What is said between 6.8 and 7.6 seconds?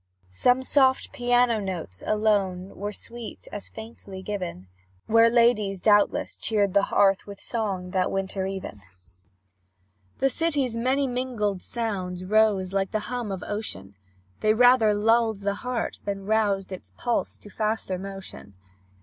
hearth With